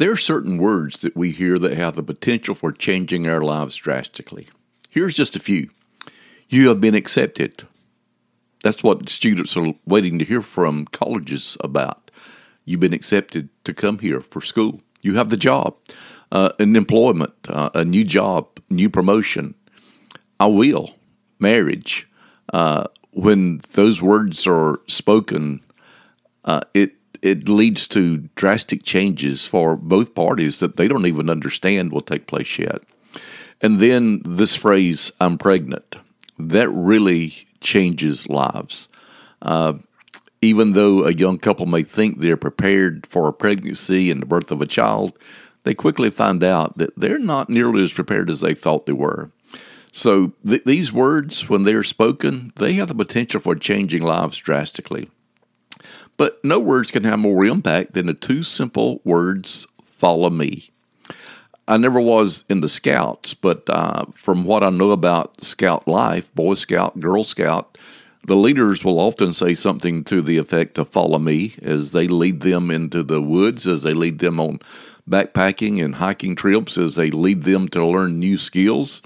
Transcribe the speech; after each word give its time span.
There 0.00 0.12
are 0.12 0.16
certain 0.16 0.56
words 0.56 1.02
that 1.02 1.14
we 1.14 1.30
hear 1.30 1.58
that 1.58 1.76
have 1.76 1.94
the 1.94 2.02
potential 2.02 2.54
for 2.54 2.72
changing 2.72 3.28
our 3.28 3.42
lives 3.42 3.76
drastically. 3.76 4.48
Here's 4.88 5.12
just 5.12 5.36
a 5.36 5.40
few. 5.40 5.68
You 6.48 6.70
have 6.70 6.80
been 6.80 6.94
accepted. 6.94 7.68
That's 8.62 8.82
what 8.82 9.10
students 9.10 9.58
are 9.58 9.74
waiting 9.84 10.18
to 10.18 10.24
hear 10.24 10.40
from 10.40 10.86
colleges 10.86 11.58
about. 11.60 12.10
You've 12.64 12.80
been 12.80 12.94
accepted 12.94 13.50
to 13.64 13.74
come 13.74 13.98
here 13.98 14.22
for 14.22 14.40
school. 14.40 14.80
You 15.02 15.16
have 15.16 15.28
the 15.28 15.36
job, 15.36 15.76
uh, 16.32 16.52
an 16.58 16.76
employment, 16.76 17.34
uh, 17.50 17.68
a 17.74 17.84
new 17.84 18.02
job, 18.02 18.48
new 18.70 18.88
promotion. 18.88 19.54
I 20.40 20.46
will, 20.46 20.94
marriage. 21.38 22.08
Uh, 22.54 22.84
when 23.10 23.60
those 23.72 24.00
words 24.00 24.46
are 24.46 24.80
spoken, 24.86 25.60
uh, 26.46 26.62
it 26.72 26.94
it 27.22 27.48
leads 27.48 27.86
to 27.88 28.28
drastic 28.34 28.82
changes 28.82 29.46
for 29.46 29.76
both 29.76 30.14
parties 30.14 30.60
that 30.60 30.76
they 30.76 30.88
don't 30.88 31.06
even 31.06 31.28
understand 31.28 31.92
will 31.92 32.00
take 32.00 32.26
place 32.26 32.58
yet. 32.58 32.82
And 33.60 33.78
then 33.78 34.22
this 34.24 34.56
phrase, 34.56 35.12
I'm 35.20 35.36
pregnant, 35.36 35.96
that 36.38 36.70
really 36.70 37.46
changes 37.60 38.28
lives. 38.28 38.88
Uh, 39.42 39.74
even 40.42 40.72
though 40.72 41.04
a 41.04 41.12
young 41.12 41.38
couple 41.38 41.66
may 41.66 41.82
think 41.82 42.18
they're 42.18 42.36
prepared 42.36 43.06
for 43.06 43.28
a 43.28 43.32
pregnancy 43.32 44.10
and 44.10 44.22
the 44.22 44.26
birth 44.26 44.50
of 44.50 44.62
a 44.62 44.66
child, 44.66 45.12
they 45.64 45.74
quickly 45.74 46.10
find 46.10 46.42
out 46.42 46.78
that 46.78 46.98
they're 46.98 47.18
not 47.18 47.50
nearly 47.50 47.82
as 47.82 47.92
prepared 47.92 48.30
as 48.30 48.40
they 48.40 48.54
thought 48.54 48.86
they 48.86 48.92
were. 48.92 49.30
So 49.92 50.32
th- 50.46 50.64
these 50.64 50.92
words, 50.92 51.48
when 51.48 51.64
they're 51.64 51.82
spoken, 51.82 52.52
they 52.56 52.74
have 52.74 52.88
the 52.88 52.94
potential 52.94 53.40
for 53.40 53.54
changing 53.56 54.02
lives 54.02 54.38
drastically. 54.38 55.10
But 56.16 56.42
no 56.44 56.58
words 56.58 56.90
can 56.90 57.04
have 57.04 57.18
more 57.18 57.44
impact 57.44 57.94
than 57.94 58.06
the 58.06 58.14
two 58.14 58.42
simple 58.42 59.00
words, 59.04 59.66
follow 59.84 60.30
me. 60.30 60.70
I 61.68 61.76
never 61.76 62.00
was 62.00 62.44
in 62.48 62.62
the 62.62 62.68
Scouts, 62.68 63.32
but 63.32 63.62
uh, 63.70 64.06
from 64.14 64.44
what 64.44 64.64
I 64.64 64.70
know 64.70 64.90
about 64.90 65.42
Scout 65.44 65.86
life, 65.86 66.34
Boy 66.34 66.54
Scout, 66.54 66.98
Girl 66.98 67.22
Scout, 67.22 67.78
the 68.26 68.36
leaders 68.36 68.84
will 68.84 68.98
often 68.98 69.32
say 69.32 69.54
something 69.54 70.04
to 70.04 70.20
the 70.20 70.36
effect 70.36 70.78
of 70.78 70.88
follow 70.88 71.18
me 71.18 71.54
as 71.62 71.92
they 71.92 72.08
lead 72.08 72.40
them 72.40 72.70
into 72.70 73.02
the 73.02 73.22
woods, 73.22 73.66
as 73.66 73.82
they 73.82 73.94
lead 73.94 74.18
them 74.18 74.40
on 74.40 74.60
backpacking 75.08 75.82
and 75.82 75.94
hiking 75.94 76.36
trips, 76.36 76.76
as 76.76 76.96
they 76.96 77.10
lead 77.10 77.44
them 77.44 77.68
to 77.68 77.84
learn 77.84 78.18
new 78.18 78.36
skills. 78.36 79.00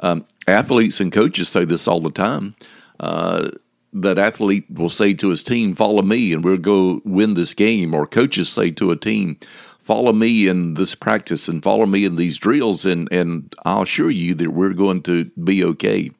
Um, 0.00 0.24
athletes 0.46 1.00
and 1.00 1.12
coaches 1.12 1.48
say 1.48 1.64
this 1.64 1.88
all 1.88 2.00
the 2.00 2.10
time. 2.10 2.54
Uh, 2.98 3.50
that 3.92 4.18
athlete 4.18 4.66
will 4.70 4.88
say 4.88 5.14
to 5.14 5.30
his 5.30 5.42
team, 5.42 5.74
Follow 5.74 6.02
me, 6.02 6.32
and 6.32 6.44
we'll 6.44 6.56
go 6.56 7.00
win 7.04 7.34
this 7.34 7.54
game. 7.54 7.94
Or 7.94 8.06
coaches 8.06 8.48
say 8.48 8.70
to 8.72 8.90
a 8.90 8.96
team, 8.96 9.38
Follow 9.82 10.12
me 10.12 10.46
in 10.46 10.74
this 10.74 10.94
practice 10.94 11.48
and 11.48 11.62
follow 11.62 11.86
me 11.86 12.04
in 12.04 12.16
these 12.16 12.38
drills, 12.38 12.84
and, 12.84 13.08
and 13.10 13.52
I'll 13.64 13.82
assure 13.82 14.10
you 14.10 14.34
that 14.36 14.50
we're 14.50 14.72
going 14.72 15.02
to 15.02 15.24
be 15.42 15.64
okay. 15.64 16.10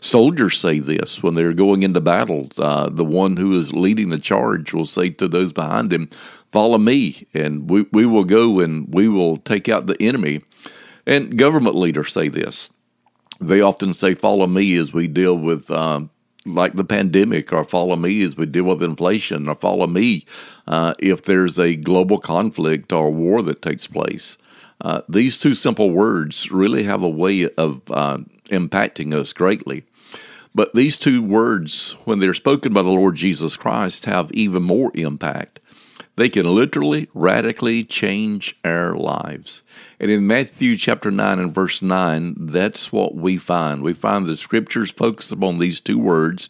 Soldiers 0.00 0.58
say 0.58 0.78
this 0.78 1.22
when 1.22 1.34
they're 1.34 1.52
going 1.52 1.82
into 1.82 2.00
battle. 2.00 2.48
Uh, 2.56 2.88
the 2.88 3.04
one 3.04 3.36
who 3.36 3.58
is 3.58 3.72
leading 3.72 4.10
the 4.10 4.18
charge 4.18 4.72
will 4.72 4.86
say 4.86 5.10
to 5.10 5.26
those 5.26 5.52
behind 5.52 5.92
him, 5.92 6.08
Follow 6.52 6.78
me, 6.78 7.26
and 7.34 7.68
we, 7.68 7.86
we 7.92 8.06
will 8.06 8.24
go 8.24 8.60
and 8.60 8.86
we 8.94 9.08
will 9.08 9.36
take 9.36 9.68
out 9.68 9.86
the 9.86 10.00
enemy. 10.00 10.42
And 11.06 11.36
government 11.36 11.74
leaders 11.74 12.12
say 12.12 12.28
this. 12.28 12.70
They 13.40 13.60
often 13.60 13.94
say, 13.94 14.14
Follow 14.14 14.46
me 14.46 14.76
as 14.76 14.92
we 14.92 15.08
deal 15.08 15.36
with 15.36 15.70
um, 15.70 16.10
like 16.54 16.74
the 16.74 16.84
pandemic, 16.84 17.52
or 17.52 17.64
follow 17.64 17.96
me 17.96 18.22
as 18.22 18.36
we 18.36 18.46
deal 18.46 18.64
with 18.64 18.82
inflation, 18.82 19.48
or 19.48 19.54
follow 19.54 19.86
me 19.86 20.24
uh, 20.66 20.94
if 20.98 21.22
there's 21.22 21.58
a 21.58 21.76
global 21.76 22.18
conflict 22.18 22.92
or 22.92 23.10
war 23.10 23.42
that 23.42 23.62
takes 23.62 23.86
place. 23.86 24.36
Uh, 24.80 25.02
these 25.08 25.38
two 25.38 25.54
simple 25.54 25.90
words 25.90 26.50
really 26.50 26.84
have 26.84 27.02
a 27.02 27.08
way 27.08 27.48
of 27.50 27.82
uh, 27.90 28.18
impacting 28.46 29.14
us 29.14 29.32
greatly. 29.32 29.84
But 30.54 30.74
these 30.74 30.96
two 30.96 31.22
words, 31.22 31.92
when 32.04 32.18
they're 32.18 32.34
spoken 32.34 32.72
by 32.72 32.82
the 32.82 32.88
Lord 32.88 33.16
Jesus 33.16 33.56
Christ, 33.56 34.06
have 34.06 34.32
even 34.32 34.62
more 34.62 34.90
impact. 34.94 35.60
They 36.18 36.28
can 36.28 36.52
literally, 36.52 37.08
radically 37.14 37.84
change 37.84 38.58
our 38.64 38.96
lives. 38.96 39.62
And 40.00 40.10
in 40.10 40.26
Matthew 40.26 40.76
chapter 40.76 41.12
9 41.12 41.38
and 41.38 41.54
verse 41.54 41.80
9, 41.80 42.34
that's 42.40 42.90
what 42.90 43.14
we 43.14 43.38
find. 43.38 43.82
We 43.82 43.92
find 43.94 44.26
the 44.26 44.36
scriptures 44.36 44.90
focus 44.90 45.30
upon 45.30 45.58
these 45.58 45.78
two 45.78 45.96
words 45.96 46.48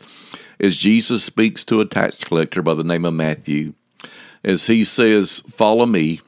as 0.58 0.78
Jesus 0.78 1.22
speaks 1.22 1.66
to 1.66 1.82
a 1.82 1.84
tax 1.84 2.24
collector 2.24 2.62
by 2.62 2.72
the 2.72 2.82
name 2.82 3.04
of 3.04 3.12
Matthew. 3.12 3.74
As 4.42 4.68
he 4.68 4.84
says, 4.84 5.42
Follow 5.50 5.84
me, 5.84 6.22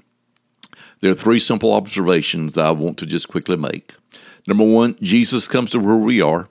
there 1.01 1.11
are 1.11 1.15
three 1.15 1.39
simple 1.39 1.73
observations 1.73 2.53
that 2.53 2.67
I 2.67 2.73
want 2.73 2.99
to 2.99 3.07
just 3.07 3.29
quickly 3.29 3.57
make. 3.57 3.95
Number 4.47 4.65
one, 4.65 4.97
Jesus 5.01 5.49
comes 5.49 5.71
to 5.71 5.81
where 5.81 5.97
we 5.97 6.21
are. 6.21 6.51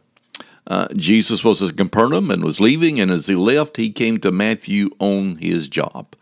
Uh, 0.65 0.87
Jesus 0.95 1.43
was 1.43 1.61
at 1.61 1.77
Capernaum 1.77 2.31
and 2.31 2.43
was 2.43 2.59
leaving, 2.59 2.99
and 2.99 3.11
as 3.11 3.27
he 3.27 3.35
left, 3.35 3.77
he 3.77 3.91
came 3.91 4.19
to 4.21 4.31
Matthew 4.31 4.89
on 4.97 5.35
his 5.35 5.69
job. 5.69 6.15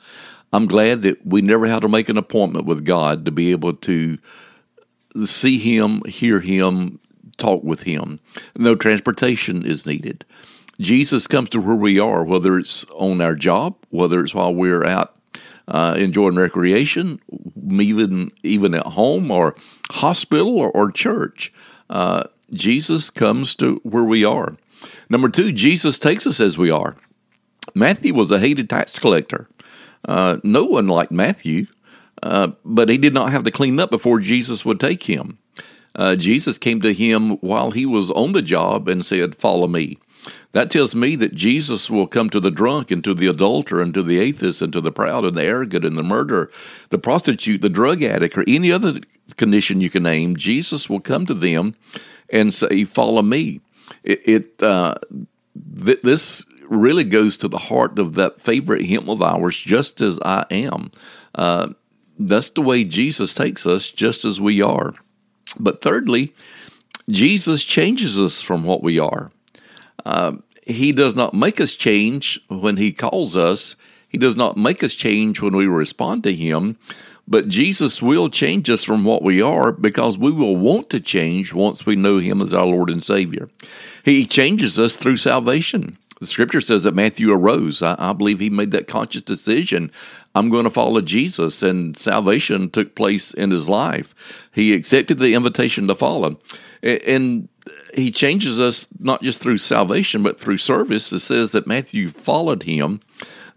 I'm 0.54 0.66
glad 0.68 1.02
that 1.02 1.26
we 1.26 1.42
never 1.42 1.68
had 1.68 1.82
to 1.82 1.90
make 1.90 2.10
an 2.10 2.18
appointment 2.18 2.66
with 2.66 2.86
God 2.86 3.26
to 3.26 3.32
be 3.32 3.52
able 3.52 3.74
to 3.74 4.18
see 5.26 5.58
Him, 5.58 6.02
hear 6.08 6.40
Him, 6.40 7.00
talk 7.38 7.64
with 7.64 7.84
Him. 7.84 8.20
No 8.56 8.76
transportation 8.76 9.66
is 9.66 9.86
needed. 9.86 10.26
Jesus 10.80 11.28
comes 11.28 11.50
to 11.50 11.60
where 11.60 11.76
we 11.76 12.00
are, 12.00 12.24
whether 12.24 12.58
it's 12.58 12.86
on 12.92 13.20
our 13.22 13.36
job, 13.36 13.76
whether 13.90 14.24
it's 14.24 14.34
while 14.34 14.54
we're 14.54 14.86
out 14.86 15.16
uh, 15.68 15.96
enjoying 15.98 16.36
recreation, 16.36 17.20
even 17.70 18.32
even 18.44 18.74
at 18.74 18.86
home 18.86 19.32
or 19.32 19.56
hospital 19.92 20.58
or, 20.58 20.70
or 20.72 20.92
church. 20.92 21.52
Uh, 21.90 22.24
Jesus 22.54 23.10
comes 23.10 23.56
to 23.56 23.82
where 23.84 24.04
we 24.04 24.24
are. 24.24 24.56
Number 25.10 25.30
two, 25.30 25.52
Jesus 25.52 25.98
takes 25.98 26.26
us 26.26 26.40
as 26.40 26.58
we 26.58 26.70
are. 26.70 26.96
Matthew 27.74 28.14
was 28.14 28.32
a 28.32 28.40
hated 28.40 28.70
tax 28.70 28.98
collector. 29.00 29.50
Uh, 30.06 30.38
no 30.44 30.66
one 30.66 30.88
liked 30.88 31.12
Matthew, 31.12 31.68
uh, 32.24 32.50
but 32.66 32.90
he 32.90 32.98
did 32.98 33.14
not 33.14 33.32
have 33.32 33.44
to 33.44 33.52
clean 33.52 33.80
up 33.80 33.90
before 33.90 34.20
Jesus 34.20 34.66
would 34.66 34.80
take 34.80 35.04
him. 35.04 35.38
Uh, 35.96 36.16
Jesus 36.16 36.58
came 36.58 36.82
to 36.82 36.94
him 36.94 37.32
while 37.38 37.72
he 37.72 37.86
was 37.86 38.12
on 38.12 38.32
the 38.32 38.42
job 38.42 38.88
and 38.88 39.06
said, 39.06 39.36
Follow 39.36 39.68
me. 39.68 39.98
That 40.52 40.72
tells 40.72 40.96
me 40.96 41.16
that 41.18 41.36
Jesus 41.36 41.90
will 41.90 42.08
come 42.08 42.30
to 42.30 42.40
the 42.40 42.52
drunk 42.52 42.92
and 42.92 43.04
to 43.04 43.14
the 43.14 43.28
adulterer 43.28 43.82
and 43.82 43.94
to 43.94 44.04
the 44.04 44.20
atheist 44.20 44.62
and 44.62 44.74
to 44.74 44.82
the 44.82 44.92
proud 44.92 45.26
and 45.26 45.36
the 45.36 45.44
arrogant 45.44 45.86
and 45.86 45.96
the 45.96 46.04
murderer, 46.04 46.50
the 46.90 46.98
prostitute, 46.98 47.62
the 47.62 47.70
drug 47.70 48.02
addict, 48.02 48.38
or 48.38 48.44
any 48.48 48.72
other 48.72 49.00
condition 49.36 49.82
you 49.82 49.90
can 49.90 50.04
name. 50.04 50.36
Jesus 50.36 50.90
will 50.90 51.00
come 51.00 51.26
to 51.26 51.34
them 51.34 51.76
and 52.30 52.54
say, 52.54 52.84
"Follow 52.84 53.22
me." 53.22 53.62
It, 54.04 54.22
it 54.28 54.64
uh, 54.64 54.96
th- 55.84 56.02
this 56.02 56.46
really 56.70 57.04
goes 57.04 57.38
to 57.38 57.48
the 57.48 57.58
heart 57.58 58.00
of 58.00 58.16
that 58.16 58.42
favorite 58.42 58.86
hymn 58.86 59.10
of 59.10 59.22
ours, 59.22 59.58
"Just 59.60 60.02
as 60.02 60.20
I 60.24 60.46
am." 60.52 60.92
Uh, 61.36 61.70
that's 62.20 62.50
the 62.50 62.62
way 62.62 62.84
Jesus 62.84 63.34
takes 63.34 63.66
us, 63.66 63.90
just 63.90 64.26
as 64.26 64.42
we 64.42 64.62
are. 64.62 64.96
But 65.60 65.82
thirdly, 65.82 66.34
Jesus 67.10 67.64
changes 67.64 68.20
us 68.20 68.42
from 68.42 68.64
what 68.64 68.84
we 68.84 69.00
are. 69.00 69.32
Uh, 70.06 70.34
he 70.68 70.92
does 70.92 71.16
not 71.16 71.34
make 71.34 71.62
us 71.62 71.76
change 71.76 72.42
when 72.50 72.76
He 72.76 72.92
calls 72.92 73.38
us. 73.38 73.78
He 74.10 74.18
does 74.18 74.36
not 74.36 74.58
make 74.58 74.84
us 74.84 74.96
change 74.96 75.42
when 75.42 75.56
we 75.56 75.66
respond 75.66 76.24
to 76.24 76.34
Him. 76.34 76.78
But 77.26 77.48
Jesus 77.48 78.02
will 78.02 78.30
change 78.30 78.70
us 78.70 78.84
from 78.84 79.06
what 79.06 79.24
we 79.24 79.42
are 79.42 79.72
because 79.72 80.18
we 80.18 80.32
will 80.32 80.58
want 80.58 80.90
to 80.90 81.00
change 81.00 81.54
once 81.54 81.86
we 81.86 81.96
know 81.96 82.18
Him 82.18 82.42
as 82.42 82.54
our 82.54 82.66
Lord 82.66 82.90
and 82.90 83.04
Savior. 83.04 83.50
He 84.04 84.26
changes 84.26 84.78
us 84.78 84.96
through 84.96 85.18
salvation. 85.18 85.98
The 86.20 86.28
scripture 86.28 86.62
says 86.62 86.84
that 86.84 86.96
Matthew 86.96 87.32
arose. 87.32 87.82
I, 87.82 87.96
I 87.98 88.14
believe 88.14 88.40
he 88.40 88.50
made 88.50 88.72
that 88.72 88.88
conscious 88.88 89.22
decision. 89.22 89.92
I'm 90.34 90.50
going 90.50 90.64
to 90.64 90.70
follow 90.70 91.02
Jesus, 91.02 91.64
and 91.64 91.98
salvation 91.98 92.70
took 92.70 92.96
place 92.96 93.34
in 93.34 93.52
his 93.52 93.70
life. 93.70 94.14
He 94.52 94.74
accepted 94.74 95.20
the 95.20 95.34
invitation 95.34 95.88
to 95.88 95.96
follow. 95.96 96.40
And 96.82 97.50
he 97.94 98.12
changes 98.12 98.60
us 98.60 98.88
not 99.00 99.22
just 99.22 99.40
through 99.40 99.58
salvation, 99.58 100.24
but 100.24 100.40
through 100.40 100.58
service. 100.58 101.12
It 101.12 101.20
says 101.20 101.52
that 101.52 101.68
Matthew 101.68 102.10
followed 102.10 102.64
him. 102.64 103.02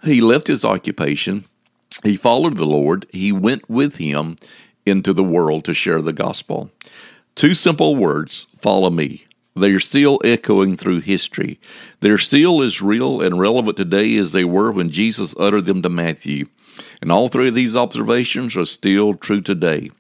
He 0.02 0.20
left 0.20 0.46
his 0.46 0.64
occupation. 0.64 1.44
He 2.02 2.16
followed 2.16 2.56
the 2.56 2.64
Lord. 2.64 3.06
He 3.10 3.30
went 3.30 3.68
with 3.68 3.96
him 3.96 4.36
into 4.86 5.12
the 5.12 5.24
world 5.24 5.64
to 5.66 5.74
share 5.74 6.00
the 6.00 6.14
gospel. 6.14 6.70
Two 7.34 7.54
simple 7.54 7.94
words 7.94 8.46
follow 8.58 8.90
me. 8.90 9.26
They 9.56 9.70
are 9.70 9.80
still 9.80 10.20
echoing 10.24 10.76
through 10.76 11.00
history. 11.00 11.60
They're 12.00 12.18
still 12.18 12.62
as 12.62 12.80
real 12.80 13.20
and 13.20 13.38
relevant 13.38 13.76
today 13.76 14.16
as 14.16 14.32
they 14.32 14.44
were 14.44 14.70
when 14.70 14.90
Jesus 14.90 15.34
uttered 15.38 15.66
them 15.66 15.82
to 15.82 15.88
Matthew. 15.88 16.46
And 17.02 17.10
all 17.10 17.28
three 17.28 17.48
of 17.48 17.54
these 17.54 17.76
observations 17.76 18.56
are 18.56 18.64
still 18.64 19.14
true 19.14 19.40
today. 19.40 19.90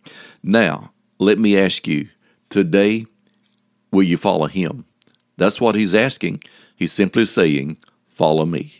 Now, 0.42 0.92
let 1.18 1.38
me 1.38 1.58
ask 1.58 1.86
you 1.86 2.08
today, 2.48 3.06
will 3.90 4.04
you 4.04 4.16
follow 4.16 4.46
him? 4.46 4.86
That's 5.36 5.60
what 5.60 5.74
he's 5.74 5.94
asking. 5.94 6.42
He's 6.76 6.92
simply 6.92 7.24
saying, 7.24 7.78
Follow 8.08 8.44
me. 8.44 8.79